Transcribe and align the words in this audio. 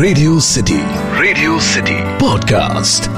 Radio 0.00 0.38
City. 0.38 0.80
Radio 1.20 1.58
City. 1.58 1.96
Podcast. 2.20 3.08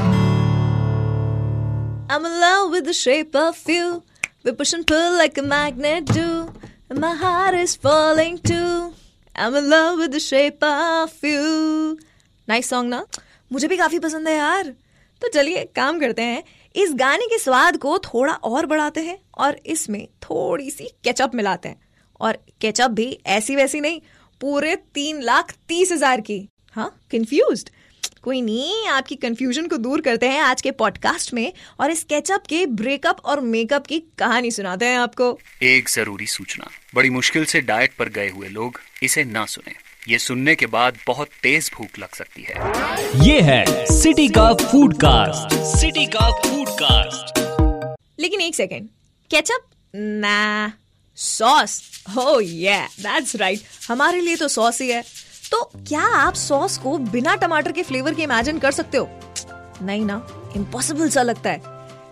I'm 2.10 2.24
in 2.26 2.40
love 2.40 2.70
with 2.72 2.86
the 2.86 2.92
shape 2.92 3.36
of 3.36 3.56
you. 3.68 4.02
We 4.44 4.50
push 4.52 4.72
and 4.72 4.84
pull 4.84 5.12
like 5.16 5.38
a 5.38 5.42
magnet 5.42 6.06
do. 6.06 6.52
And 6.90 6.98
my 6.98 7.14
heart 7.14 7.54
is 7.54 7.76
falling 7.76 8.38
too. 8.38 8.94
I'm 9.36 9.54
in 9.54 9.70
love 9.70 9.98
with 9.98 10.10
the 10.10 10.18
shape 10.20 10.64
of 10.64 11.12
you. 11.22 11.98
Nice 12.48 12.72
song 12.72 12.88
ना 12.88 13.04
मुझे 13.50 13.68
भी 13.68 13.76
काफ़ी 13.76 13.98
पसंद 13.98 14.28
है 14.28 14.34
यार 14.36 14.74
तो 15.22 15.28
चलिए 15.34 15.64
काम 15.76 16.00
करते 16.00 16.22
हैं 16.22 16.42
इस 16.82 16.94
गाने 16.98 17.26
के 17.26 17.38
स्वाद 17.38 17.76
को 17.84 17.98
थोड़ा 18.06 18.32
और 18.50 18.66
बढ़ाते 18.66 19.04
हैं 19.06 19.18
और 19.44 19.60
इसमें 19.74 20.06
थोड़ी 20.22 20.70
सी 20.70 20.90
केचप 21.04 21.34
मिलाते 21.34 21.68
हैं 21.68 21.80
और 22.20 22.38
केचप 22.60 22.90
भी 23.00 23.06
ऐसी 23.36 23.56
वैसी 23.56 23.80
नहीं 23.80 24.00
पूरे 24.40 24.74
तीन 24.94 25.22
लाख 25.22 25.54
तीस 25.68 25.92
हज़ार 25.92 26.20
की 26.20 26.46
हाँ 26.74 26.88
कंफ्यूज 27.12 27.64
कोई 28.22 28.40
नहीं 28.40 28.86
आपकी 28.88 29.14
कंफ्यूजन 29.14 29.66
को 29.68 29.76
दूर 29.76 30.00
करते 30.00 30.28
हैं 30.28 30.40
आज 30.40 30.60
के 30.62 30.70
पॉडकास्ट 30.70 31.32
में 31.34 31.52
और 31.80 31.90
इस 31.90 32.02
केचप 32.04 32.42
के 32.48 32.64
ब्रेकअप 32.66 33.20
और 33.24 33.40
मेकअप 33.40 33.86
की 33.86 33.98
कहानी 34.18 34.50
सुनाते 34.50 34.86
हैं 34.86 34.98
आपको। 34.98 35.26
एक 35.62 35.88
ज़रूरी 35.88 36.26
सूचना। 36.26 36.70
बड़ी 36.94 37.10
मुश्किल 37.10 37.44
से 37.44 37.60
डाइट 37.60 37.94
पर 37.94 38.08
गए 38.08 38.28
हुए 38.28 38.48
लोग 38.48 38.80
इसे 39.02 39.24
ना 39.24 39.44
सुने। 39.46 39.74
ये 40.12 40.18
सुनने 40.18 40.54
के 40.54 40.66
बाद 40.66 40.98
बहुत 41.06 41.28
तेज 41.42 41.70
भूख 41.74 41.98
लग 41.98 42.14
सकती 42.14 42.42
है। 42.42 43.26
ये 43.26 43.40
है 43.40 43.64
सिटी 43.92 44.28
का 44.28 44.52
फ़ूड 44.54 44.94
कास्ट 44.96 45.54
सिटी 45.80 46.06
का 46.06 46.30
फ़ूड 46.40 46.68
कास्ट 46.82 47.40
लेकिन 48.20 48.40
एक 48.40 48.54
सेकेंड 48.54 48.88
केचप 49.30 49.64
ना 49.94 50.72
सॉस 51.18 52.04
हो 52.16 52.40
ये 52.40 52.78
दैट्स 53.00 53.36
राइट 53.36 53.60
हमारे 53.88 54.20
लिए 54.20 54.36
तो 54.36 54.48
सॉस 54.48 54.80
ही 54.80 54.90
है। 54.90 55.02
तो 55.52 55.70
क्या 55.88 56.02
आप 56.02 56.34
सॉस 56.34 56.78
को 56.78 56.98
बिना 56.98 57.34
टमाटर 57.34 57.72
के 57.72 57.82
फ्लेवर 57.82 58.14
के 58.14 58.22
इमेजिन 58.22 58.58
कर 58.58 58.70
सकते 58.70 58.98
हो? 58.98 59.08
नहीं 59.82 60.04
ना 60.04 60.26
इम्पॉसिबल 60.56 61.08
सा 61.08 61.22
लगता 61.22 61.50
है। 61.50 61.62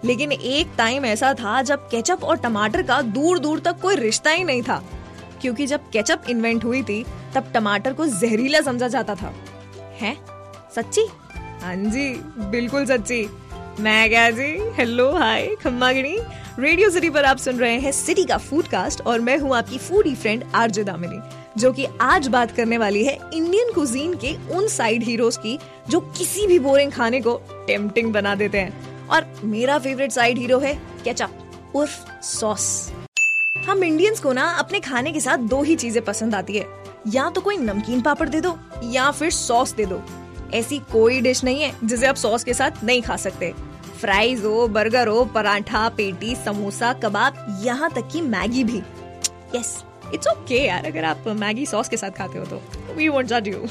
लेकिन 0.04 0.32
एक 0.32 0.68
टाइम 0.78 1.04
ऐसा 1.04 1.34
था 1.34 1.62
जब 1.62 1.88
केचप 1.88 2.24
और 2.24 2.36
टमाटर 2.36 2.82
का 2.82 3.02
दूर 3.02 3.38
दूर 3.38 3.60
तक 3.60 3.80
कोई 3.80 3.96
रिश्ता 3.96 4.30
ही 4.30 4.44
नहीं 4.44 4.62
था। 4.62 4.84
क्योंकि 5.40 5.66
जब 5.66 5.90
केचप 5.90 6.22
इन्वेंट 6.30 6.64
हुई 6.64 6.82
थी, 6.82 7.06
तब 7.34 7.52
टमाटर 7.54 7.92
को 7.92 8.06
जहरीला 8.06 8.60
समझा 8.60 8.88
जाता 8.88 9.14
था। 9.14 9.34
हैं? 10.00 10.16
सच्ची? 10.74 11.06
हाँ 11.62 11.76
जी, 11.76 12.14
बिल्कुल 12.38 12.86
सच्ची। 12.86 13.30
मैं 13.80 14.08
क्या 14.08 14.30
जी? 14.30 14.72
हेलो 14.74 15.12
हाय 15.12 15.46
खम्मा 15.46 15.92
गिनी 15.92 16.18
रेडियो 16.58 16.90
सिटी 16.90 17.10
पर 17.10 17.24
आप 17.24 17.36
सुन 17.36 17.56
रहे 17.56 17.78
हैं 17.78 17.92
सिटी 17.92 18.24
का 18.24 18.36
फ़ूड 18.36 18.66
कास्ट 18.66 19.00
और 19.00 19.20
मैं 19.20 19.38
हूँ 19.38 19.56
आपकी 19.56 19.78
फूडी 19.78 20.14
फ्रेंड 20.14 20.44
आरजे 20.54 20.84
दामिनी। 20.84 21.39
जो 21.58 21.72
कि 21.72 21.86
आज 22.00 22.28
बात 22.28 22.50
करने 22.50 22.78
वाली 22.78 23.04
है 23.04 23.18
इंडियन 23.34 23.72
कुजीन 23.72 24.14
के 24.14 24.34
उन 24.54 24.68
साइड 24.68 25.02
हीरोज 25.02 25.36
की 25.36 25.58
जो 25.90 26.00
किसी 26.18 26.46
भी 26.46 26.58
बोरिंग 26.58 26.92
खाने 26.92 27.20
को 27.20 27.34
टेम्पटिंग 27.66 28.12
बना 28.12 28.34
देते 28.34 28.58
हैं। 28.58 29.08
और 29.08 29.26
मेरा 29.44 29.78
फेवरेट 29.78 30.12
साइड 30.12 30.38
हीरो 30.38 30.58
है 30.58 30.74
केचप 31.04 31.72
उर्फ़ 31.74 32.22
सॉस 32.22 32.92
हम 33.66 33.84
इंडियंस 33.84 34.20
को 34.20 34.32
ना 34.32 34.44
अपने 34.58 34.80
खाने 34.80 35.12
के 35.12 35.20
साथ 35.20 35.38
दो 35.48 35.62
ही 35.62 35.76
चीज़ें 35.76 36.04
पसंद 36.04 36.34
आती 36.34 36.56
है। 36.56 36.66
या 37.08 37.28
तो 37.30 37.40
कोई 37.40 37.56
नमकीन 37.56 38.00
पापड़ 38.00 38.28
दे 38.28 38.40
दो, 38.40 38.56
या 38.84 39.10
फिर 39.10 39.30
सॉस 39.30 39.72
दे 39.72 39.86
दो। 39.86 40.02
ऐसी 40.54 40.78
कोई 40.92 41.20
डिश 41.20 41.42
नहीं 41.44 41.62
है 41.62 41.74
जिसे 41.84 42.06
आप 42.06 42.14
सॉस 42.16 42.44
के 42.44 42.54
साथ 42.54 42.84
नहीं 42.84 43.02
खा 43.02 43.16
सकते। 43.16 43.52
फ्राइज 44.00 44.44
हो 44.44 44.66
बर्गर 44.68 45.08
हो, 45.08 45.24
पराठा, 45.24 45.88
पेटी, 45.88 46.34
समोसा, 46.36 46.92
कबाब, 46.94 47.46
यहाँ 47.62 47.90
तक 47.90 48.08
कि 48.12 48.20
मैगी 48.22 48.64
भी। 48.64 48.82
यस 49.54 49.82
इट्स 50.14 50.28
ओके 50.28 50.58
यार, 50.58 50.86
अगर 50.86 51.04
आप 51.04 51.28
मैगी 51.36 51.66
सॉस 51.66 51.88
के 51.88 51.96
साथ 51.96 52.10
खाते 52.10 52.38
हो 52.38 52.44
तो। 52.46 52.94
वी 52.94 53.08
वोंट 53.08 53.26
जज 53.26 53.48
you 53.48 53.66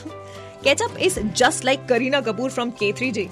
ketchup 0.63 0.97
is 0.99 1.19
just 1.19 1.65
like 1.65 1.85
Kareena 1.89 2.21
Kapoor 2.21 2.51
from 2.51 2.69
K 2.79 2.91
three 2.93 3.11
G 3.11 3.29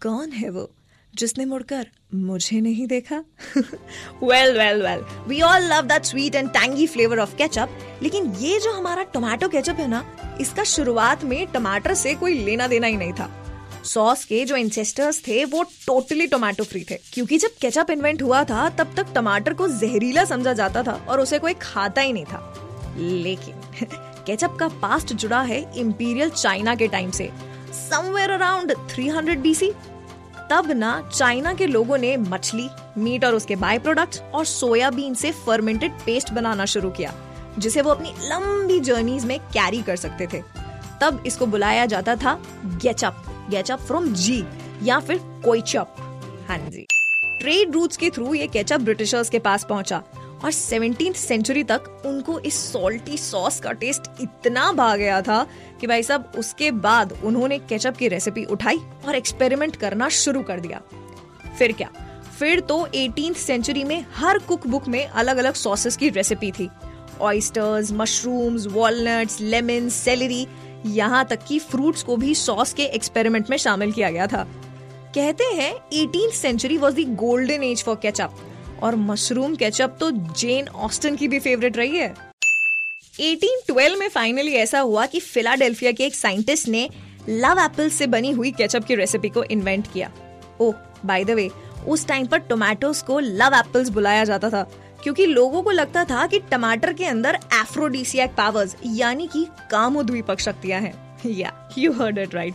कौन 0.00 0.30
है 0.32 0.50
वो? 0.50 0.70
जिसने 1.14 1.44
मुड़कर 1.44 1.86
मुझे 2.14 2.60
नहीं 2.60 2.86
देखा? 2.86 3.16
Well 4.22 4.58
well 4.58 4.82
well 4.82 5.04
we 5.28 5.40
all 5.42 5.62
love 5.72 5.86
that 5.86 6.04
sweet 6.04 6.34
and 6.34 6.48
tangy 6.50 6.86
flavour 6.86 7.18
of 7.18 7.34
ketchup 7.36 7.78
लेकिन 8.02 8.32
ये 8.38 8.58
जो 8.60 8.72
हमारा 8.72 9.02
टोमेटो 9.14 9.48
केचप 9.48 9.76
है 9.80 9.86
ना, 9.88 10.04
इसका 10.40 10.64
शुरुआत 10.64 11.24
में 11.24 11.46
टमाटर 11.52 11.94
से 11.94 12.14
कोई 12.14 12.34
लेना 12.44 12.66
देना 12.66 12.86
ही 12.86 12.96
नहीं 12.96 13.12
था। 13.12 13.30
सॉस 13.86 14.24
के 14.24 14.44
जो 14.44 14.56
इंसेस्टर्स 14.56 15.20
थे, 15.28 15.44
वो 15.44 15.62
टोटली 15.62 16.26
टोमेटो 16.26 16.64
फ्री 16.64 16.86
थे। 16.90 16.98
क्योंकि 17.12 17.38
जब 17.38 17.50
केचप 17.60 17.86
इन्वेंट 17.90 18.22
हुआ 18.22 18.44
था, 18.44 18.68
तब 18.68 18.94
तक 18.96 19.06
टमाटर 19.14 19.54
को 19.54 19.68
जहरीला 19.68 20.24
समझा 20.24 20.52
जाता 20.52 20.82
था 20.82 21.06
और 21.08 21.20
उसे 21.20 21.38
कोई 21.38 21.54
खाता 21.54 22.02
ही 22.02 22.12
नहीं 22.12 22.24
था। 22.24 22.54
लेकिन 22.98 23.86
केचप 24.26 24.56
का 24.60 24.68
पास्ट 24.68 25.12
जुड़ा 25.12 25.42
है 25.42 25.72
इंपीरियल 25.76 26.30
चाइना 26.30 26.74
के 26.74 26.88
टाइम 26.88 27.10
से। 27.10 27.30
समवेयर 27.90 28.30
अराउंड 28.30 28.72
300 28.72 29.38
बीसी 29.38 29.72
तब 30.50 30.70
ना 30.70 31.10
चाइना 31.16 31.54
के 31.54 31.66
लोगों 31.66 31.98
ने 31.98 32.16
मछली 32.16 32.68
मीट 32.98 33.24
और 33.24 33.34
उसके 33.34 33.56
बाय 33.56 33.78
प्रोडक्ट्स 33.78 34.20
और 34.20 34.44
सोयाबीन 34.44 35.14
से 35.14 35.32
फर्मेंटेड 35.32 35.92
पेस्ट 35.92 36.32
बनाना 36.32 36.64
शुरू 36.64 36.90
किया, 36.90 37.14
जिसे 37.58 37.82
वो 37.82 37.90
अपनी 37.90 38.08
लंबी 38.08 38.80
जर्नीज 38.80 39.24
में 39.24 39.38
कैरी 39.38 39.82
कर 39.82 39.96
सकते 39.96 40.26
थे। 40.26 40.55
तब 41.00 41.22
इसको 41.26 41.46
बुलाया 41.46 41.86
जाता 41.86 42.16
था 42.16 42.34
गेचअप 42.82 43.24
गेचअप 43.50 43.80
फ्रॉम 43.80 44.12
जी 44.14 44.44
या 44.82 44.98
फिर 45.00 45.20
कोइचअप। 45.44 45.96
हाँ 46.48 46.58
जी। 46.58 46.86
ट्रेड 47.40 47.72
रूट्स 47.72 47.96
के 47.96 48.10
थ्रू 48.10 48.34
ये 48.34 48.46
केचप 48.46 48.80
ब्रिटिशर्स 48.80 49.30
के 49.30 49.38
पास 49.38 49.64
पहुँचा 49.64 50.02
और 50.44 50.50
सेवनटीन 50.50 51.12
सेंचुरी 51.12 51.62
तक 51.64 52.02
उनको 52.06 52.38
इस 52.40 52.58
सॉल्टी 52.72 53.16
सॉस 53.18 53.60
का 53.60 53.72
टेस्ट 53.72 54.10
इतना 54.20 54.70
भा 54.72 54.94
गया 54.96 55.20
था 55.22 55.46
कि 55.80 55.86
भाई 55.86 56.02
साहब, 56.02 56.32
उसके 56.38 56.70
बाद 56.70 57.12
उन्होंने 57.24 57.58
केचप 57.58 57.96
की 57.96 58.08
रेसिपी 58.08 58.44
उठाई 58.44 58.78
और 59.06 59.14
एक्सपेरिमेंट 59.14 59.76
करना 59.76 60.08
शुरू 60.08 60.42
कर 60.42 60.60
दिया। 60.60 60.80
फिर 61.58 61.72
क्या? 61.72 61.90
फिर 62.38 62.60
तो 62.60 62.86
एटीन 62.94 63.32
सेंचुरी 63.32 63.84
में 63.84 64.04
हर 64.14 64.38
कुक 64.38 64.66
बुक 64.66 64.88
में 64.88 65.06
अलग 65.06 65.36
अलग 65.36 65.54
सॉसेस 65.54 65.96
की 65.96 66.08
रेसिपी 66.08 66.50
थी। 66.50 66.68
Oysters 67.20 67.92
mushrooms 67.92 68.66
walnuts 68.66 69.40
lemon 69.40 69.88
celery 69.88 70.46
यहाँ 70.86 71.24
तक 71.24 71.44
कि 71.48 71.58
फ्रूट्स 71.60 72.02
को 72.02 72.16
भी 72.16 72.34
सॉस 72.34 72.72
के 72.72 72.84
एक्सपेरिमेंट 72.84 73.50
में 73.50 73.56
शामिल 73.56 73.92
किया 73.92 74.10
गया 74.10 74.26
था। 74.26 74.42
कहते 75.14 75.44
हैं 75.54 75.72
eighteen 75.94 76.30
century 76.30 76.76
was 76.78 76.94
the 76.94 77.04
golden 77.16 77.62
age 77.62 77.82
for 77.84 77.96
ketchup 77.96 78.36
और 78.82 78.96
मशरूम 78.96 79.54
केचप 79.56 79.96
तो 80.00 80.10
जेन 80.10 80.68
ऑस्टन 80.68 81.16
की 81.16 81.28
भी 81.28 81.38
फेवरेट 81.38 81.76
रही 81.76 81.96
है। 81.96 82.14
1812 83.14 83.98
में 83.98 84.08
फाइनली 84.08 84.54
ऐसा 84.54 84.80
हुआ 84.80 85.06
कि 85.06 85.20
फिलाडेल्फिया 85.20 85.92
के 85.92 86.04
एक 86.04 86.14
साइंटिस्ट 86.14 86.68
ने 86.68 86.88
लव 87.28 87.60
एप्पल 87.60 87.88
से 87.90 88.06
बनी 88.06 88.30
हुई 88.30 88.50
केचप 88.52 88.84
की 88.84 88.94
रेसिपी 88.94 89.28
को 89.28 89.44
इन्वेंट 89.44 89.92
किया। 89.92 90.10
ओह 90.60 90.74
बाय 91.04 91.24
द 91.24 91.30
वे 91.30 91.50
उस 91.88 92.06
टाइम 92.06 92.26
पर 92.26 92.38
टोमेटोज 92.40 93.00
को 93.02 93.18
लव 93.20 93.54
एप्पल्स 93.54 93.88
बुलाया 93.88 94.24
जाता 94.24 94.50
था। 94.50 94.62
क्योंकि 95.02 95.26
लोगों 95.26 95.62
को 95.62 95.70
लगता 95.70 96.04
था 96.04 96.26
कि 96.26 96.38
टमाटर 96.40 96.92
के 96.92 97.04
अंदर 97.04 97.38
एफ्रोडीसियक 97.54 98.34
पावर्स 98.34 98.76
यानी 98.86 99.26
कि 99.26 99.46
कामोद्वीपक 99.70 100.40
शक्तियाँ 100.40 100.80
हैं। 100.80 100.94
या 101.26 101.52
यू 101.78 101.92
हर्ड 101.92 102.18
इट 102.18 102.34
राइट 102.34 102.54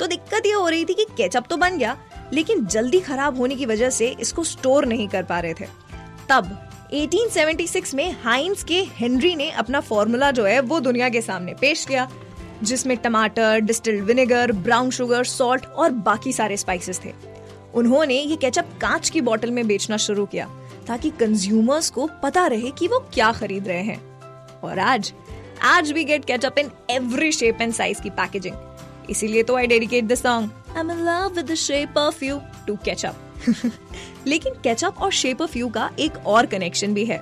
तो 0.00 0.06
दिक्कत 0.06 0.46
ये 0.46 0.52
हो 0.52 0.68
रही 0.68 0.84
थी 0.84 0.94
कि 0.94 1.04
केचप 1.16 1.44
तो 1.50 1.56
बन 1.56 1.76
गया, 1.78 1.96
लेकिन 2.32 2.64
जल्दी 2.66 3.00
खराब 3.00 3.38
होने 3.38 3.56
की 3.56 3.66
वजह 3.66 3.90
से 3.90 4.08
इसको 4.20 4.44
स्टोर 4.44 4.86
नहीं 4.86 5.08
कर 5.08 5.22
पा 5.22 5.40
रहे 5.40 5.54
थे। 5.54 5.66
तब 6.28 6.68
1876 6.92 7.94
में 7.94 8.16
हाइंस 8.22 8.64
के 8.64 8.82
हेनरी 8.94 9.34
ने 9.36 9.50
अपना 9.50 9.80
फॉर्मूला 9.80 10.30
जो 10.30 10.44
है, 10.44 10.60
वो 10.60 10.80
दुनिया 10.80 11.08
के 11.08 11.20
सामने 11.20 11.54
पेश 11.54 11.84
किया, 11.84 12.08
जिसमें 12.62 12.96
टमाटर 12.96 13.60
distilled 13.60 14.04
vinegar 14.04 14.52
brown 14.52 14.90
sugar 14.90 15.24
salt 15.24 15.66
और 15.66 15.90
बाकी 15.90 16.32
सारे 16.32 16.56
स्पाइसेस 16.56 17.00
थे। 17.04 17.12
उन्होंने 17.74 18.14
ये 18.14 18.36
केचप 18.36 18.68
कांच 18.80 19.10
की 19.10 19.20
बोतल 19.20 19.50
में 19.50 19.66
बेचना 19.66 19.96
शुरू 19.96 20.26
किया। 20.26 20.48
ताकि 20.86 21.10
कंज्यूमर्स 21.20 21.90
को 21.90 22.08
पता 22.22 22.46
रहे 22.46 22.70
कि 22.70 22.88
वो 22.88 22.98
क्या 23.14 23.30
खरीद 23.32 23.68
रहे 23.68 23.82
हैं। 23.82 24.00
और 24.60 24.78
आज 24.78 25.12
आज 25.64 25.92
we 25.92 26.04
get 26.04 26.24
ketchup 26.24 26.58
in 26.58 26.70
every 26.90 27.32
shape 27.32 27.60
and 27.60 27.72
size 27.72 28.02
की 28.02 28.10
पैकेजिंग 28.12 28.54
इसीलिए 29.10 29.42
तो 29.42 29.56
I 29.56 29.66
dedicate 29.66 30.04
the 30.04 30.14
song 30.14 30.50
I 30.70 30.80
am 30.80 30.90
in 30.90 31.04
love 31.06 31.32
with 31.36 31.50
the 31.50 31.54
shape 31.56 31.98
of 31.98 32.24
you 32.24 32.40
to 32.66 32.76
ketchup 32.84 34.26
लेकिन 34.26 34.54
केचप 34.64 34.94
और 34.98 35.12
शेप 35.12 35.42
ऑफ़ 35.42 35.58
यू 35.58 35.68
का 35.68 35.90
एक 35.98 36.26
और 36.26 36.46
कनेक्शन 36.46 36.94
भी 36.94 37.04
है। 37.04 37.18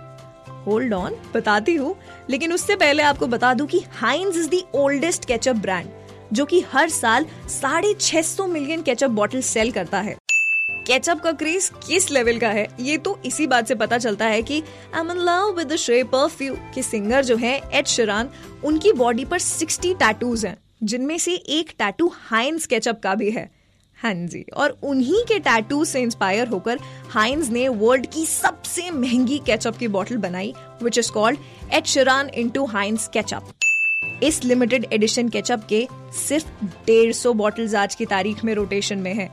होल्ड 0.67 0.95
ऑन 0.95 1.15
बताती 1.35 1.75
हूँ, 1.75 1.95
लेकिन 2.31 2.53
उससे 2.53 2.77
पहले 2.77 3.03
आपको 3.03 3.27
बता 3.27 3.53
दूँ 3.55 3.67
कि 3.67 3.83
Heinz 3.93 4.37
is 4.37 4.49
the 4.51 4.63
oldest 4.75 5.25
ketchup 5.25 5.57
brand 5.57 5.87
जो 6.33 6.45
कि 6.45 6.61
हर 6.73 6.89
साल 6.91 7.27
साढ़े 7.51 7.95
छह 8.01 8.23
सौ 8.23 8.47
मिलियन 8.47 8.83
केचप 8.83 9.11
बॉटल 9.11 9.41
सेल 9.43 9.71
करता 9.73 10.01
है। 10.01 10.17
केचप 10.69 11.21
का 11.21 11.31
क्रेज 11.33 11.71
किस 11.87 12.11
लेवल 12.11 12.39
का 12.39 12.49
है? 12.49 12.67
ये 12.81 12.97
तो 12.99 13.19
इसी 13.25 13.47
बात 13.47 13.67
से 13.69 13.75
पता 13.75 13.97
चलता 13.99 14.27
है 14.27 14.43
कि 14.43 14.63
I 14.95 15.01
am 15.01 15.11
love 15.19 15.53
with 15.57 15.73
the 15.73 15.77
shape 15.77 16.15
of 16.15 16.43
you 16.43 16.55
के 16.75 16.83
सिंगर 16.83 17.25
जो 17.25 17.37
है 17.37 17.61
एड 17.73 17.87
शरान 17.87 18.29
उनकी 18.65 18.93
बॉडी 18.93 19.25
पर 19.25 19.41
60 19.41 19.93
टैटूज 19.95 20.45
हैं, 20.47 20.57
जिनमें 20.83 21.17
से 21.19 21.35
एक 21.35 21.73
टैटू 21.79 22.11
हाइंस 22.15 22.67
केचप 22.67 23.01
का 23.03 23.15
भी 23.15 23.31
है। 23.31 23.49
हाँ 23.99 24.15
जी, 24.15 24.45
और 24.55 24.79
उन्हीं 24.83 25.23
के 25.25 25.39
टैटू 25.39 25.85
से 25.85 26.01
इंस्पायर 26.01 26.49
होकर 26.49 26.79
हाइंस 27.11 27.51
ने 27.51 27.67
वर्ल्ड 27.69 28.07
की 28.07 28.25
सबसे 28.27 28.91
महँगी 28.91 29.39
केचप 29.47 29.77
की 29.77 29.89
बोतल 29.89 30.17
बनाई 30.17 30.53
which 30.83 30.99
is 30.99 31.11
called 31.13 31.39
Ed 31.75 31.87
Sheeran 31.87 32.29
into 32.49 32.65
Heinz 32.67 33.09
ketchup 33.09 33.53
इस 34.23 34.43
लिमिटेड 34.45 34.87
एडिशन 34.93 35.29
केचप 35.29 35.67
के 35.69 35.87
सिर्फ़ 36.19 36.65
डेढ़ 36.87 37.13
सौ 37.13 37.33
बॉटल्स 37.33 37.75
आज 37.75 37.95
की 37.95 38.07
तारीख 38.07 38.45
में 38.45 38.55
रोटेशन 38.55 38.99
में 38.99 39.13
है। 39.15 39.29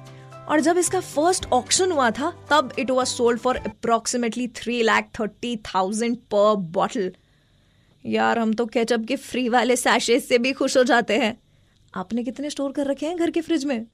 और 0.50 0.62
जब 0.62 0.77
इसका 0.77 1.00
फ़र्स्ट 1.00 1.45
ऑक्शन 1.53 1.92
हुआ 1.92 2.09
था 2.12 2.31
तब 2.50 2.74
it 2.80 2.92
was 2.92 3.07
sold 3.07 3.39
for 3.39 3.57
approximately 3.57 4.47
three 4.47 4.81
lakh 4.83 5.06
thirty 5.19 5.56
thousand 5.65 6.18
per 6.33 6.56
bottle 6.56 7.12
यार 8.06 8.39
हम 8.39 8.53
तो 8.53 8.65
केचप 8.65 9.06
के 9.07 9.15
फ्री 9.15 9.47
वाले 9.50 9.75
सैशे 9.75 10.19
से 10.19 10.38
भी 10.38 10.51
खुश 10.53 10.77
हो 10.77 10.83
जाते 10.83 11.18
हैं। 11.18 11.38
आपने 11.95 12.24
कितने 12.24 12.50
स्टोर 12.50 12.71
कर 12.71 12.88
रखे 12.88 13.06
हैं 13.06 13.18
घर 13.18 13.31
के 13.31 13.42
फ्रिज 13.42 13.65
में? 13.65 13.86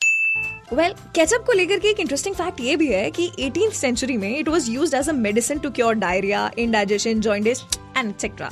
वेल 0.73 0.91
well, 0.91 1.13
केचप 1.15 1.43
को 1.45 1.53
लेकर 1.53 1.79
के 1.79 1.87
एक 1.87 1.99
इंटरेस्टिंग 1.99 2.35
फैक्ट 2.35 2.59
ये 2.61 2.75
भी 2.75 2.87
है 2.87 3.09
कि 3.11 3.29
एटीन 3.39 3.69
सेंचुरी 3.69 4.17
में 4.17 4.37
it 4.39 4.49
was 4.49 4.69
used 4.71 4.95
as 4.95 5.09
a 5.09 5.13
medicine 5.13 5.59
to 5.59 5.69
cure 5.69 5.95
diarrhoea 5.95 6.51
indigestion 6.57 7.21
jaundice 7.21 7.61
and 7.97 8.09
etcetera 8.09 8.51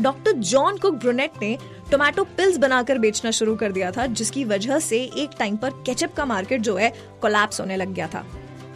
doctor 0.00 0.32
John 0.32 0.78
Cook 0.78 0.94
Brunet 0.94 1.30
ने 1.42 1.56
टोमेटो 1.94 2.22
पिल्स 2.36 2.56
बनाकर 2.58 2.98
बेचना 2.98 3.30
शुरू 3.30 3.54
कर 3.56 3.72
दिया 3.72 3.90
था, 3.90 4.06
जिसकी 4.08 4.44
वजह 4.44 4.78
से 4.80 4.98
एक 4.98 5.30
टाइम 5.38 5.56
पर 5.56 5.70
केचप 5.86 6.14
का 6.14 6.24
मार्केट 6.26 6.60
जो 6.60 6.74
है 6.76 6.88
कोलैप्स 7.22 7.60
होने 7.60 7.76
लग 7.76 7.92
गया 7.94 8.06
था। 8.14 8.24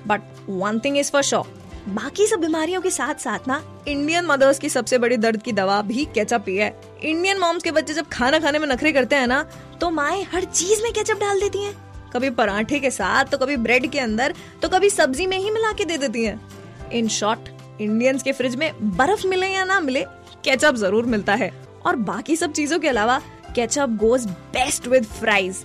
But 0.07 0.21
one 0.49 0.79
thing 0.81 0.99
is 0.99 1.11
for 1.13 1.23
sure 1.23 1.57
बाकी 1.89 2.27
सब 2.27 2.41
बीमारियों 2.41 2.81
के 2.81 2.91
साथ 2.91 3.15
साथ 3.15 3.49
ना 3.49 3.63
इंडियन 3.89 4.27
मदर्स 4.27 4.59
की 4.59 4.69
सबसे 4.69 4.99
बड़ी 4.99 5.17
दर्द 5.17 5.43
की 5.43 5.53
दवा 5.53 5.81
भी 5.83 6.05
केचप 6.15 6.45
ही 6.49 6.57
है। 6.57 6.71
इंडियन 7.03 7.39
मॉम्स 7.39 7.63
के 7.63 7.71
बच्चे 7.71 7.95
जब 7.95 8.09
खाना 8.09 8.39
खाने 8.39 8.59
में 8.59 8.69
नखरे 8.69 8.93
करते 8.93 9.17
हैं 9.17 9.27
ना 9.27 9.43
तो 9.81 9.91
माए 9.91 10.23
हर 10.33 10.45
चीज़ 10.45 10.83
में 10.83 10.93
केचप 10.93 11.21
डाल 11.21 11.41
देती 11.41 11.65
हैं। 11.65 11.75
कभी 12.15 12.31
पराठे 12.33 12.79
के 12.79 12.91
साथ 12.93 13.25
तो 13.25 13.39
कभी 13.39 13.57
ब्रेड 13.59 13.91
के 13.93 13.99
अंदर 13.99 14.35
तो 14.63 14.69
कभी 14.69 14.91
सब्ज़ी 14.91 15.27
में 15.27 15.39
ही 15.39 15.51
मिला 15.51 15.73
के 15.73 15.85
दे 15.85 15.97
देती 15.99 16.25
हैं। 16.25 16.91
इन 16.91 17.09
शॉर्ट 17.11 17.49
इंडियंस 17.81 18.23
के 18.23 18.33
फ्रिज 18.33 18.57
में 18.57 18.73
बर्फ़ 18.97 19.27
मिले 19.27 19.49
या 19.49 19.65
ना 19.65 19.81
मिले 19.81 20.05
केचप 20.45 20.75
ज़रूर 20.77 21.07
मिलता 21.07 21.35
है। 21.35 21.53
और 21.89 21.97
बाकी 21.97 22.37
सब 22.37 22.53
चीज़ों 22.53 22.79
के 22.79 22.89
अलावा 22.89 23.19
ketchup 23.55 23.97
goes 24.01 24.27
best 24.55 24.87
with 24.87 25.05
fries 25.05 25.63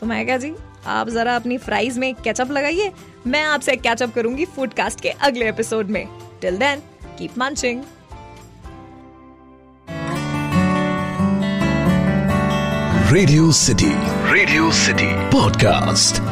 तो 0.00 0.06
मैं 0.06 0.24
क्या 0.26 0.36
जी, 0.36 0.54
आप 0.86 1.08
जरा 1.08 1.34
अपनी 1.36 1.56
फ्राइज 1.58 1.98
में 1.98 2.14
केचप 2.14 2.50
लगाइए। 2.50 2.92
मैं 3.26 3.42
आपसे 3.42 3.76
कैचअप 3.76 4.12
करूँगी 4.14 4.44
फूडकास्ट 4.44 5.00
के 5.00 5.08
अगले 5.08 5.48
एपिसोड 5.48 5.90
में। 5.90 6.06
Till 6.40 6.56
then 6.58 6.82
keep 7.18 7.38
munching 7.38 7.82
radio 13.12 13.50
city 13.52 13.92
radio 14.32 14.70
city 14.72 15.12
podcast 15.30 16.22